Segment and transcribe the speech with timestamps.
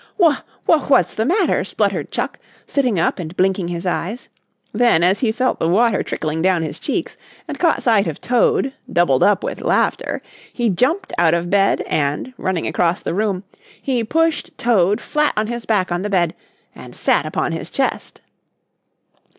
[0.17, 4.29] "W w w what's the matter?" spluttered Chuck, sitting up and blinking his eyes.
[4.73, 8.73] Then, as he felt the water trickling down his cheeks and caught sight of Toad,
[8.91, 13.43] doubled up with laughter, he jumped out of bed and, running across the room,
[13.79, 16.33] he pushed Toad flat on his back on the bed
[16.73, 18.21] and sat upon his chest.